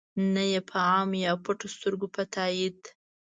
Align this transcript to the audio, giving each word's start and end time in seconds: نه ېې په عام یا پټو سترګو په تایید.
نه 0.33 0.43
ېې 0.51 0.61
په 0.69 0.77
عام 0.89 1.09
یا 1.25 1.31
پټو 1.43 1.67
سترګو 1.75 2.07
په 2.15 2.21
تایید. 2.33 2.79